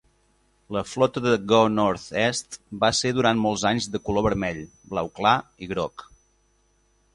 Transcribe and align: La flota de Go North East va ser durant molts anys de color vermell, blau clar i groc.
La 0.77 0.81
flota 0.91 1.21
de 1.25 1.33
Go 1.51 1.59
North 1.73 2.05
East 2.21 2.57
va 2.85 2.91
ser 3.01 3.13
durant 3.19 3.43
molts 3.45 3.67
anys 3.73 3.91
de 3.97 4.03
color 4.09 4.27
vermell, 4.31 4.65
blau 4.95 5.15
clar 5.21 5.37
i 5.67 5.73
groc. 5.75 6.09